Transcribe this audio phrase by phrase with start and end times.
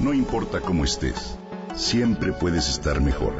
[0.00, 1.36] No importa cómo estés,
[1.76, 3.34] siempre puedes estar mejor.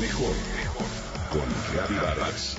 [0.00, 0.86] Mejor, mejor.
[1.30, 2.56] Con Reavivadas.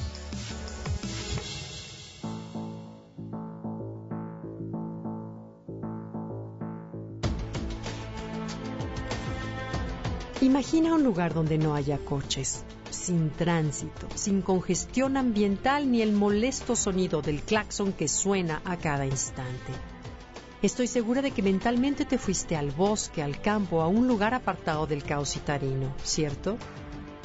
[10.39, 16.77] Imagina un lugar donde no haya coches, sin tránsito, sin congestión ambiental ni el molesto
[16.77, 19.73] sonido del claxon que suena a cada instante.
[20.64, 24.88] Estoy segura de que mentalmente te fuiste al bosque, al campo, a un lugar apartado
[24.88, 26.58] del caos citarino, ¿cierto?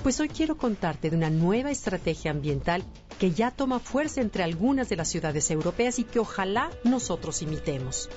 [0.03, 2.83] Pues hoy quiero contarte de una nueva estrategia ambiental
[3.21, 8.11] que ya toma fuerza entre algunas de las ciudades europeas y que ojalá nosotros imitemos.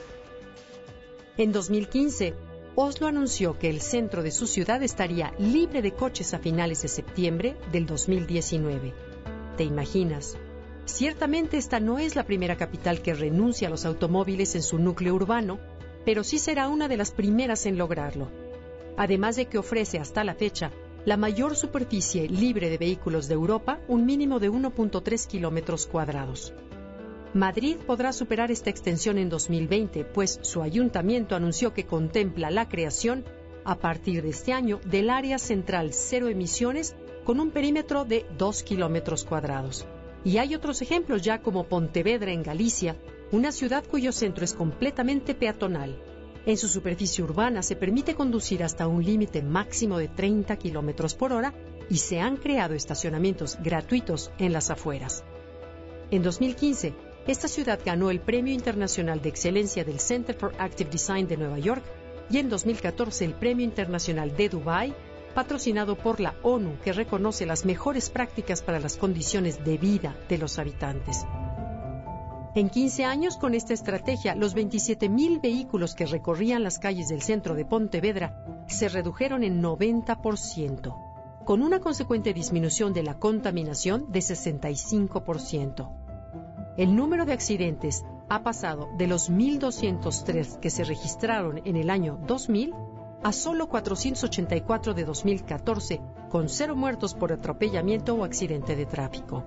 [1.37, 2.33] En 2015,
[2.73, 6.87] Oslo anunció que el centro de su ciudad estaría libre de coches a finales de
[6.87, 8.91] septiembre del 2019.
[9.55, 10.35] ¿Te imaginas?
[10.91, 15.15] Ciertamente esta no es la primera capital que renuncia a los automóviles en su núcleo
[15.15, 15.57] urbano,
[16.03, 18.27] pero sí será una de las primeras en lograrlo.
[18.97, 20.69] Además de que ofrece hasta la fecha
[21.05, 26.53] la mayor superficie libre de vehículos de Europa, un mínimo de 1.3 kilómetros cuadrados.
[27.33, 33.23] Madrid podrá superar esta extensión en 2020, pues su ayuntamiento anunció que contempla la creación,
[33.63, 38.63] a partir de este año, del área central cero emisiones con un perímetro de 2
[38.63, 39.87] kilómetros cuadrados.
[40.23, 42.95] Y hay otros ejemplos ya como Pontevedra en Galicia,
[43.31, 45.97] una ciudad cuyo centro es completamente peatonal.
[46.45, 51.33] En su superficie urbana se permite conducir hasta un límite máximo de 30 kilómetros por
[51.33, 51.53] hora
[51.89, 55.23] y se han creado estacionamientos gratuitos en las afueras.
[56.09, 56.93] En 2015,
[57.27, 61.59] esta ciudad ganó el Premio Internacional de Excelencia del Center for Active Design de Nueva
[61.59, 61.83] York
[62.29, 64.95] y en 2014 el Premio Internacional de Dubai,
[65.31, 70.37] patrocinado por la ONU, que reconoce las mejores prácticas para las condiciones de vida de
[70.37, 71.25] los habitantes.
[72.53, 77.55] En 15 años, con esta estrategia, los 27.000 vehículos que recorrían las calles del centro
[77.55, 86.01] de Pontevedra se redujeron en 90%, con una consecuente disminución de la contaminación de 65%
[86.77, 92.17] el número de accidentes ha pasado de los 1.203 que se registraron en el año
[92.25, 92.73] 2000
[93.23, 99.43] a solo 484 de 2014, con cero muertos por atropellamiento o accidente de tráfico.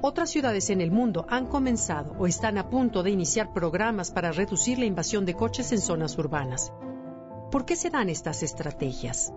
[0.00, 4.32] Otras ciudades en el mundo han comenzado o están a punto de iniciar programas para
[4.32, 6.72] reducir la invasión de coches en zonas urbanas.
[7.50, 9.32] ¿Por qué se dan estas estrategias?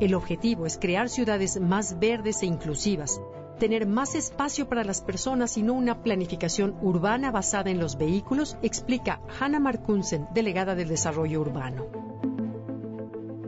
[0.00, 3.20] El objetivo es crear ciudades más verdes e inclusivas,
[3.58, 8.56] tener más espacio para las personas y no una planificación urbana basada en los vehículos,
[8.62, 12.11] explica Hannah Markunsen, delegada del desarrollo urbano.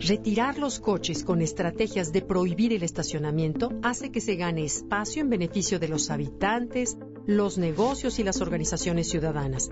[0.06, 5.30] Retirar los coches con estrategias de prohibir el estacionamiento hace que se gane espacio en
[5.30, 9.70] beneficio de los habitantes, los negocios y las organizaciones ciudadanas.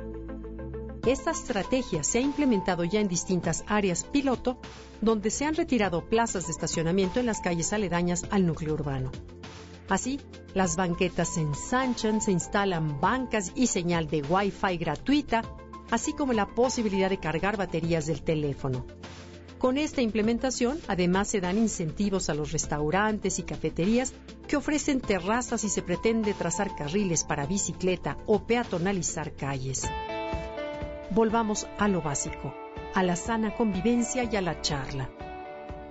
[1.05, 4.57] Esta estrategia se ha implementado ya en distintas áreas piloto,
[5.03, 9.13] donde se han retirado plazas de estacionamiento en las calles aledañas al núcleo urbano.
[9.91, 10.19] Así,
[10.55, 15.43] las banquetas se ensanchan, se instalan bancas y señal de Wi-Fi gratuita,
[15.91, 18.87] así como la posibilidad de cargar baterías del teléfono.
[19.63, 24.13] Con esta implementación, además se dan incentivos a los restaurantes y cafeterías
[24.49, 29.89] que ofrecen terrazas y se pretende trazar carriles para bicicleta o peatonalizar calles.
[31.11, 32.53] Volvamos a lo básico,
[32.93, 35.09] a la sana convivencia y a la charla.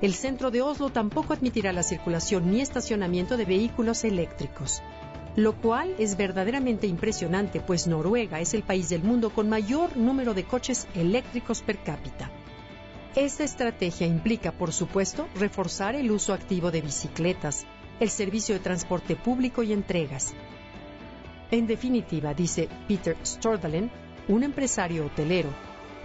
[0.01, 4.83] El centro de Oslo tampoco admitirá la circulación ni estacionamiento de vehículos eléctricos,
[5.37, 10.33] lo cual es verdaderamente impresionante, pues Noruega es el país del mundo con mayor número
[10.33, 12.29] de coches eléctricos per cápita.
[13.15, 17.65] Esta estrategia implica, por supuesto, reforzar el uso activo de bicicletas,
[17.99, 20.33] el servicio de transporte público y entregas.
[21.51, 23.91] En definitiva, dice Peter Stordalen,
[24.29, 25.49] un empresario hotelero,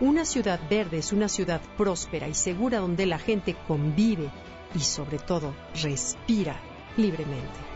[0.00, 4.28] una ciudad verde es una ciudad próspera y segura donde la gente convive
[4.74, 6.60] y sobre todo respira
[6.96, 7.75] libremente.